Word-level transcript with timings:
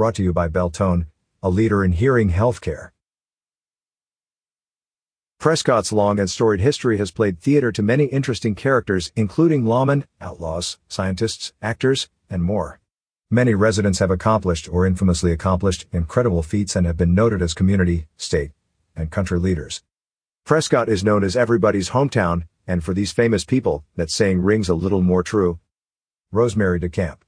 brought 0.00 0.14
to 0.14 0.22
you 0.22 0.32
by 0.32 0.48
Beltone, 0.48 1.04
a 1.42 1.50
leader 1.50 1.84
in 1.84 1.92
hearing 1.92 2.30
healthcare. 2.30 2.88
Prescott's 5.38 5.92
long 5.92 6.18
and 6.18 6.30
storied 6.30 6.62
history 6.62 6.96
has 6.96 7.10
played 7.10 7.38
theater 7.38 7.70
to 7.70 7.82
many 7.82 8.04
interesting 8.04 8.54
characters, 8.54 9.12
including 9.14 9.64
lawmen, 9.64 10.04
outlaws, 10.18 10.78
scientists, 10.88 11.52
actors, 11.60 12.08
and 12.30 12.42
more. 12.42 12.80
Many 13.30 13.52
residents 13.52 13.98
have 13.98 14.10
accomplished 14.10 14.70
or 14.72 14.86
infamously 14.86 15.32
accomplished 15.32 15.84
incredible 15.92 16.42
feats 16.42 16.74
and 16.74 16.86
have 16.86 16.96
been 16.96 17.14
noted 17.14 17.42
as 17.42 17.52
community, 17.52 18.06
state, 18.16 18.52
and 18.96 19.10
country 19.10 19.38
leaders. 19.38 19.82
Prescott 20.46 20.88
is 20.88 21.04
known 21.04 21.22
as 21.22 21.36
everybody's 21.36 21.90
hometown, 21.90 22.44
and 22.66 22.82
for 22.82 22.94
these 22.94 23.12
famous 23.12 23.44
people, 23.44 23.84
that 23.96 24.10
saying 24.10 24.40
rings 24.40 24.70
a 24.70 24.74
little 24.74 25.02
more 25.02 25.22
true. 25.22 25.58
Rosemary 26.32 26.80
DeCamp. 26.80 27.18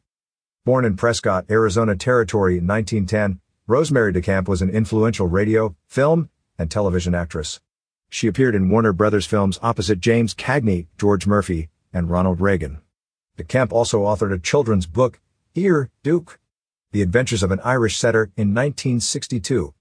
Born 0.65 0.85
in 0.85 0.95
Prescott, 0.95 1.47
Arizona 1.51 1.97
Territory 1.97 2.57
in 2.57 2.69
1910, 2.69 3.41
Rosemary 3.67 4.13
DeCamp 4.13 4.47
was 4.47 4.63
an 4.63 4.71
influential 4.71 5.27
radio, 5.27 5.75
film, 5.89 6.31
and 6.57 6.71
television 6.71 7.17
actress. 7.17 7.61
She 8.09 8.29
appeared 8.29 8.55
in 8.55 8.71
Warner 8.71 8.93
Brothers 8.93 9.27
films 9.27 9.59
opposite 9.61 9.99
James 9.99 10.37
Cagney, 10.37 10.87
George 10.97 11.27
Murphy, 11.27 11.69
and 11.93 12.09
Ronald 12.09 12.41
Reagan. 12.41 12.81
DeCamp 13.37 13.73
also 13.73 14.03
authored 14.03 14.33
a 14.33 14.39
children's 14.39 14.87
book, 14.87 15.19
Here, 15.53 15.91
Duke, 16.05 16.39
The 16.93 17.03
Adventures 17.03 17.43
of 17.43 17.51
an 17.51 17.59
Irish 17.65 17.99
Setter, 17.99 18.31
in 18.37 18.55
1962. 18.55 19.75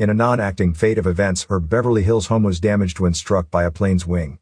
In 0.00 0.10
a 0.10 0.14
non-acting 0.14 0.74
fate 0.74 0.98
of 0.98 1.06
events, 1.06 1.44
her 1.44 1.60
Beverly 1.60 2.02
Hills 2.02 2.26
home 2.26 2.42
was 2.42 2.58
damaged 2.58 2.98
when 2.98 3.14
struck 3.14 3.52
by 3.52 3.62
a 3.62 3.70
plane's 3.70 4.04
wing. 4.04 4.40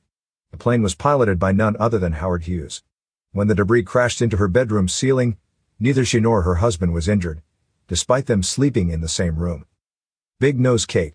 The 0.53 0.57
plane 0.57 0.83
was 0.83 0.95
piloted 0.95 1.39
by 1.39 1.53
none 1.53 1.77
other 1.79 1.99
than 1.99 2.13
Howard 2.13 2.45
Hughes. 2.45 2.83
When 3.33 3.49
the 3.49 3.55
debris 3.55 3.83
crashed 3.83 4.23
into 4.23 4.39
her 4.39 4.49
bedroom 4.49 4.89
ceiling, 4.89 5.37
neither 5.79 6.05
she 6.05 6.21
nor 6.21 6.43
her 6.43 6.57
husband 6.57 6.93
was 6.93 7.09
injured, 7.09 7.43
despite 7.89 8.27
them 8.27 8.43
sleeping 8.43 8.91
in 8.91 9.01
the 9.01 9.09
same 9.09 9.37
room. 9.37 9.67
Big 10.41 10.59
Nose 10.59 10.87
Kate, 10.87 11.15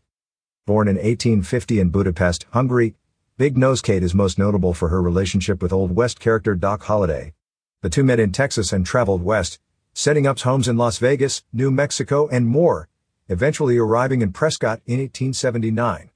Born 0.67 0.87
in 0.87 0.95
1850 0.95 1.79
in 1.79 1.89
Budapest, 1.89 2.45
Hungary, 2.51 2.93
Big 3.35 3.57
Nose 3.57 3.81
Kate 3.81 4.03
is 4.03 4.13
most 4.13 4.37
notable 4.37 4.75
for 4.75 4.89
her 4.89 5.01
relationship 5.01 5.59
with 5.59 5.73
Old 5.73 5.95
West 5.95 6.19
character 6.19 6.53
Doc 6.53 6.83
Holliday. 6.83 7.33
The 7.81 7.89
two 7.89 8.03
met 8.03 8.19
in 8.19 8.31
Texas 8.31 8.71
and 8.71 8.85
traveled 8.85 9.23
west, 9.23 9.59
setting 9.93 10.27
up 10.27 10.39
homes 10.39 10.67
in 10.67 10.77
Las 10.77 10.99
Vegas, 10.99 11.43
New 11.51 11.71
Mexico, 11.71 12.27
and 12.27 12.45
more, 12.45 12.87
eventually 13.27 13.79
arriving 13.79 14.21
in 14.21 14.31
Prescott 14.31 14.81
in 14.85 14.99
1879. 14.99 16.11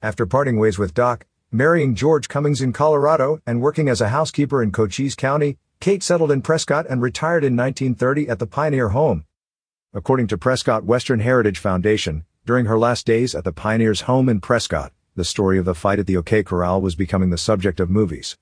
After 0.00 0.26
parting 0.26 0.60
ways 0.60 0.78
with 0.78 0.94
Doc, 0.94 1.26
marrying 1.50 1.96
George 1.96 2.28
Cummings 2.28 2.62
in 2.62 2.72
Colorado, 2.72 3.40
and 3.44 3.60
working 3.60 3.88
as 3.88 4.00
a 4.00 4.10
housekeeper 4.10 4.62
in 4.62 4.70
Cochise 4.70 5.16
County, 5.16 5.58
Kate 5.80 6.02
settled 6.02 6.32
in 6.32 6.42
Prescott 6.42 6.86
and 6.90 7.00
retired 7.00 7.44
in 7.44 7.56
1930 7.56 8.28
at 8.28 8.40
the 8.40 8.48
Pioneer 8.48 8.88
Home. 8.88 9.24
According 9.94 10.26
to 10.26 10.36
Prescott 10.36 10.84
Western 10.84 11.20
Heritage 11.20 11.60
Foundation, 11.60 12.24
during 12.44 12.66
her 12.66 12.76
last 12.76 13.06
days 13.06 13.32
at 13.32 13.44
the 13.44 13.52
Pioneers' 13.52 14.02
home 14.02 14.28
in 14.28 14.40
Prescott, 14.40 14.92
the 15.14 15.24
story 15.24 15.56
of 15.56 15.64
the 15.64 15.76
fight 15.76 16.00
at 16.00 16.08
the 16.08 16.16
OK 16.16 16.42
Corral 16.42 16.80
was 16.80 16.96
becoming 16.96 17.30
the 17.30 17.38
subject 17.38 17.78
of 17.78 17.90
movies. 17.90 18.36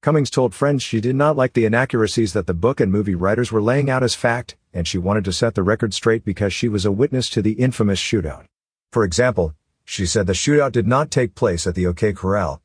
Cummings 0.00 0.30
told 0.30 0.54
friends 0.54 0.82
she 0.82 0.98
did 0.98 1.14
not 1.14 1.36
like 1.36 1.52
the 1.52 1.66
inaccuracies 1.66 2.32
that 2.32 2.46
the 2.46 2.54
book 2.54 2.80
and 2.80 2.90
movie 2.90 3.14
writers 3.14 3.52
were 3.52 3.60
laying 3.60 3.90
out 3.90 4.02
as 4.02 4.14
fact, 4.14 4.56
and 4.72 4.88
she 4.88 4.96
wanted 4.96 5.26
to 5.26 5.32
set 5.32 5.54
the 5.54 5.62
record 5.62 5.92
straight 5.92 6.24
because 6.24 6.54
she 6.54 6.70
was 6.70 6.86
a 6.86 6.92
witness 6.92 7.28
to 7.28 7.42
the 7.42 7.52
infamous 7.52 8.00
shootout. 8.00 8.46
For 8.92 9.04
example, 9.04 9.54
she 9.84 10.06
said 10.06 10.26
the 10.26 10.32
shootout 10.32 10.72
did 10.72 10.86
not 10.86 11.10
take 11.10 11.34
place 11.34 11.66
at 11.66 11.74
the 11.74 11.86
OK 11.86 12.14
Corral. 12.14 12.62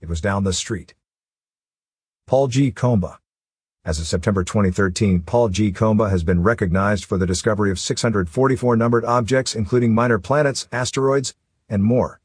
It 0.00 0.08
was 0.08 0.22
down 0.22 0.44
the 0.44 0.54
street. 0.54 0.94
Paul 2.26 2.48
G. 2.48 2.72
Comba 2.72 3.18
as 3.86 4.00
of 4.00 4.06
September 4.08 4.42
2013, 4.42 5.22
Paul 5.22 5.48
G. 5.48 5.70
Comba 5.70 6.10
has 6.10 6.24
been 6.24 6.42
recognized 6.42 7.04
for 7.04 7.16
the 7.16 7.26
discovery 7.26 7.70
of 7.70 7.78
644 7.78 8.76
numbered 8.76 9.04
objects 9.04 9.54
including 9.54 9.94
minor 9.94 10.18
planets, 10.18 10.66
asteroids, 10.72 11.34
and 11.68 11.84
more. 11.84 12.20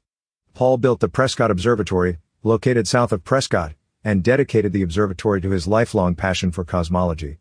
Paul 0.55 0.77
built 0.77 1.01
the 1.01 1.07
Prescott 1.07 1.51
Observatory, 1.51 2.17
located 2.41 2.87
south 2.87 3.11
of 3.11 3.23
Prescott, 3.23 3.75
and 4.03 4.23
dedicated 4.23 4.73
the 4.73 4.81
observatory 4.81 5.39
to 5.39 5.51
his 5.51 5.67
lifelong 5.67 6.15
passion 6.15 6.51
for 6.51 6.65
cosmology. 6.65 7.37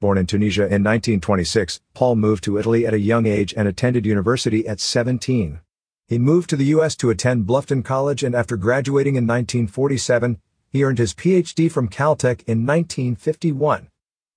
Born 0.00 0.18
in 0.18 0.26
Tunisia 0.26 0.62
in 0.62 0.82
1926, 0.82 1.80
Paul 1.94 2.16
moved 2.16 2.42
to 2.44 2.58
Italy 2.58 2.84
at 2.84 2.92
a 2.92 2.98
young 2.98 3.24
age 3.24 3.54
and 3.56 3.68
attended 3.68 4.04
university 4.04 4.66
at 4.66 4.80
17. 4.80 5.60
He 6.08 6.18
moved 6.18 6.50
to 6.50 6.56
the 6.56 6.66
U.S. 6.66 6.96
to 6.96 7.08
attend 7.08 7.46
Bluffton 7.46 7.84
College 7.84 8.24
and 8.24 8.34
after 8.34 8.56
graduating 8.56 9.14
in 9.14 9.24
1947, 9.24 10.40
he 10.74 10.82
earned 10.82 10.98
his 10.98 11.14
PhD 11.14 11.70
from 11.70 11.88
Caltech 11.88 12.42
in 12.48 12.66
1951. 12.66 13.86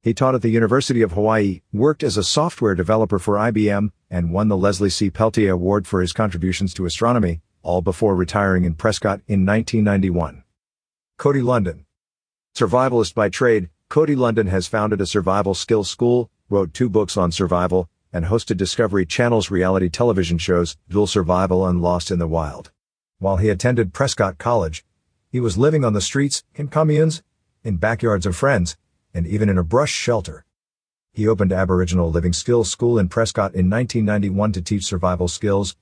He 0.04 0.14
taught 0.14 0.36
at 0.36 0.44
the 0.44 0.52
University 0.52 1.02
of 1.02 1.14
Hawaii, 1.14 1.62
worked 1.74 2.04
as 2.04 2.16
a 2.16 2.24
software 2.24 2.76
developer 2.76 3.18
for 3.18 3.38
IBM, 3.38 3.90
and 4.12 4.32
won 4.32 4.48
the 4.48 4.56
Leslie 4.56 4.92
C. 4.92 5.10
Peltier 5.10 5.54
Award 5.54 5.88
for 5.88 6.00
his 6.00 6.14
contributions 6.14 6.76
to 6.76 6.86
astronomy, 6.86 7.42
all 7.64 7.82
before 7.82 8.16
retiring 8.16 8.66
in 8.66 8.76
Prescott 8.76 9.22
in 9.26 9.48
1991. 9.48 10.44
Cody 11.18 11.42
Lundin. 11.42 11.86
Survivalist 12.56 13.16
by 13.16 13.30
trade, 13.30 13.70
Cody 13.90 14.16
Lundin 14.16 14.50
has 14.50 14.68
founded 14.68 15.02
a 15.02 15.08
survival 15.08 15.56
skills 15.56 15.90
school, 15.90 16.30
wrote 16.52 16.72
two 16.72 16.88
books 16.88 17.18
on 17.18 17.32
survival, 17.32 17.90
and 18.14 18.26
hosted 18.26 18.58
Discovery 18.58 19.08
Channel's 19.08 19.50
reality 19.50 19.90
television 19.90 20.38
shows, 20.38 20.78
Dual 20.88 21.08
Survival 21.08 21.66
and 21.66 21.82
Lost 21.82 22.12
in 22.12 22.20
the 22.20 22.28
Wild. 22.28 22.70
While 23.18 23.38
he 23.38 23.50
attended 23.50 23.92
Prescott 23.92 24.38
College, 24.38 24.86
he 25.30 25.40
was 25.40 25.58
living 25.58 25.84
on 25.84 25.94
the 25.94 26.02
streets, 26.02 26.44
in 26.56 26.68
communes, 26.68 27.22
in 27.64 27.78
backyards 27.78 28.26
of 28.26 28.36
friends, 28.36 28.78
and 29.14 29.28
even 29.28 29.50
in 29.50 29.58
a 29.58 29.64
brush 29.64 29.92
shelter. 29.92 30.46
He 31.12 31.28
opened 31.28 31.52
Aboriginal 31.52 32.12
Living 32.12 32.34
Skills 32.34 32.70
School 32.70 33.00
in 33.00 33.10
Prescott 33.10 33.56
in 33.56 33.70
1991 33.70 34.52
to 34.54 34.62
teach 34.62 34.86
survival 34.86 35.28
skills, 35.28 35.76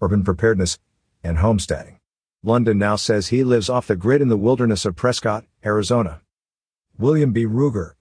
urban 0.00 0.22
preparedness, 0.22 0.78
and 1.24 1.38
homesteading. 1.38 1.98
Lundin 2.44 2.76
now 2.76 2.96
says 2.96 3.28
he 3.28 3.44
lives 3.44 3.70
off 3.70 3.86
the 3.86 3.96
grid 3.96 4.20
in 4.20 4.28
the 4.28 4.36
wilderness 4.36 4.84
of 4.84 4.96
Prescott, 4.96 5.44
Arizona. 5.64 6.20
William 6.98 7.32
B. 7.32 7.46
Ruger. 7.46 7.92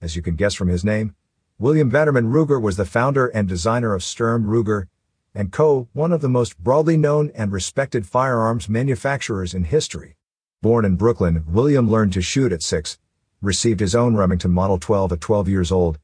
As 0.00 0.14
you 0.14 0.22
can 0.22 0.36
guess 0.36 0.54
from 0.54 0.68
his 0.68 0.84
name, 0.84 1.14
William 1.58 1.90
Vanderman 1.90 2.32
Ruger 2.32 2.60
was 2.60 2.76
the 2.76 2.84
founder 2.84 3.26
and 3.28 3.48
designer 3.48 3.94
of 3.94 4.04
Sturm 4.04 4.46
Ruger 4.46 4.88
and 5.34 5.50
Co., 5.52 5.88
one 5.92 6.12
of 6.12 6.20
the 6.20 6.28
most 6.28 6.58
broadly 6.58 6.96
known 6.96 7.30
and 7.34 7.52
respected 7.52 8.06
firearms 8.06 8.68
manufacturers 8.68 9.54
in 9.54 9.64
history. 9.64 10.16
Born 10.62 10.84
in 10.84 10.94
Brooklyn, 10.94 11.42
William 11.48 11.90
learned 11.90 12.12
to 12.12 12.22
shoot 12.22 12.52
at 12.52 12.62
six, 12.62 12.96
received 13.40 13.80
his 13.80 13.96
own 13.96 14.14
Remington 14.14 14.52
Model 14.52 14.78
12 14.78 15.10
at 15.10 15.20
12 15.20 15.48
years 15.48 15.72
old, 15.72 15.98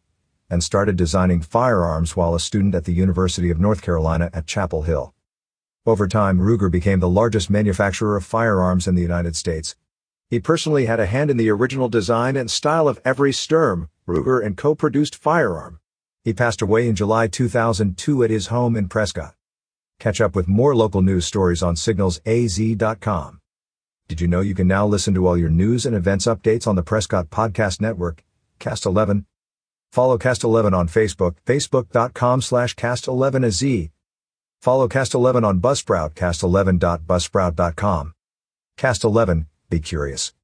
and 0.51 0.65
started 0.65 0.97
designing 0.97 1.41
firearms 1.41 2.17
while 2.17 2.35
a 2.35 2.41
student 2.41 2.75
at 2.75 2.85
the 2.85 2.93
University 2.93 3.51
of 3.51 3.61
North 3.61 3.83
Carolina 3.83 4.31
at 4.33 4.49
Chapel 4.49 4.83
Hill. 4.83 5.15
Over 5.87 6.09
time, 6.09 6.41
Ruger 6.41 6.69
became 6.73 6.99
the 6.99 7.09
largest 7.09 7.49
manufacturer 7.51 8.17
of 8.17 8.25
firearms 8.25 8.89
in 8.89 8.97
the 8.97 9.01
United 9.01 9.37
States. 9.37 9.77
He 10.29 10.41
personally 10.41 10.87
had 10.87 10.99
a 10.99 11.07
hand 11.07 11.31
in 11.31 11.37
the 11.37 11.51
original 11.51 11.89
design 11.89 12.37
and 12.37 12.51
style 12.51 12.89
of 12.89 13.01
every 13.05 13.33
Sturm, 13.33 13.89
Ruger 14.09 14.45
and 14.45 14.57
co-produced 14.57 15.15
firearm. 15.15 15.79
He 16.25 16.33
passed 16.33 16.63
away 16.63 16.89
in 16.89 16.97
July 16.97 17.29
2002 17.29 18.25
at 18.25 18.31
his 18.31 18.49
home 18.49 18.75
in 18.75 18.89
Prescott. 18.89 19.37
Catch 20.01 20.21
up 20.21 20.35
with 20.35 20.49
more 20.49 20.75
local 20.75 21.01
news 21.01 21.27
stories 21.27 21.63
on 21.63 21.77
signalsaz.com. 21.77 23.38
Did 24.09 24.23
you 24.23 24.29
know 24.29 24.41
you 24.41 24.55
can 24.55 24.67
now 24.67 24.87
listen 24.87 25.13
to 25.15 25.27
all 25.27 25.37
your 25.37 25.51
news 25.51 25.85
and 25.85 25.95
events 25.95 26.25
updates 26.25 26.67
on 26.67 26.77
the 26.77 26.83
Prescott 26.83 27.29
Podcast 27.29 27.79
Network, 27.79 28.25
Cast 28.59 28.87
11? 28.87 29.27
Follow 29.93 30.17
Cast 30.17 30.45
11 30.45 30.73
on 30.73 30.89
Facebook, 30.89 31.37
facebook.com 31.47 32.41
slash 32.41 32.75
cast11az. 32.75 33.91
Follow 34.63 34.89
Cast 34.89 35.13
11 35.13 35.45
on 35.45 35.61
Buzzsprout, 35.61 36.15
cast11.buzzsprout.com. 36.15 38.15
Cast 38.79 39.05
11, 39.05 39.47
be 39.69 39.79
curious. 39.79 40.38